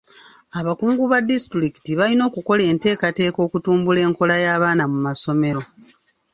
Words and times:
Abakungu 0.59 1.03
ba 1.11 1.19
disitulikiti 1.29 1.91
balina 1.99 2.23
okukola 2.29 2.61
enteekateeka 2.71 3.39
okutumbula 3.47 3.99
enkola 4.07 4.35
y'abaana 4.43 4.83
mu 4.91 4.97
masomero. 5.07 5.61